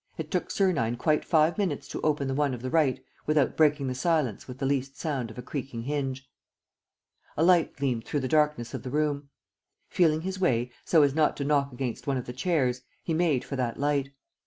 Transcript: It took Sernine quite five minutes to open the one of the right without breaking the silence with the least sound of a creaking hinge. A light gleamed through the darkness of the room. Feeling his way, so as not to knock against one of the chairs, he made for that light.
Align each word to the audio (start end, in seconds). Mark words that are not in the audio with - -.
It 0.17 0.31
took 0.31 0.49
Sernine 0.49 0.95
quite 0.97 1.23
five 1.23 1.59
minutes 1.59 1.87
to 1.89 2.01
open 2.01 2.27
the 2.27 2.33
one 2.33 2.55
of 2.55 2.63
the 2.63 2.71
right 2.71 2.99
without 3.27 3.55
breaking 3.55 3.85
the 3.85 3.93
silence 3.93 4.47
with 4.47 4.57
the 4.57 4.65
least 4.65 4.97
sound 4.99 5.29
of 5.29 5.37
a 5.37 5.43
creaking 5.43 5.83
hinge. 5.83 6.27
A 7.37 7.43
light 7.43 7.75
gleamed 7.77 8.03
through 8.05 8.21
the 8.21 8.27
darkness 8.27 8.73
of 8.73 8.81
the 8.81 8.89
room. 8.89 9.29
Feeling 9.89 10.21
his 10.21 10.39
way, 10.39 10.71
so 10.85 11.03
as 11.03 11.13
not 11.13 11.37
to 11.37 11.45
knock 11.45 11.71
against 11.71 12.07
one 12.07 12.17
of 12.17 12.25
the 12.25 12.33
chairs, 12.33 12.81
he 13.03 13.13
made 13.13 13.43
for 13.45 13.55
that 13.57 13.79
light. 13.79 14.11